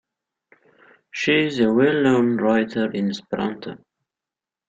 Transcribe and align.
She 1.11 1.31
is 1.45 1.59
a 1.59 1.71
well-known 1.71 2.37
writer 2.37 2.89
in 2.91 3.11
Esperanto. 3.11 3.77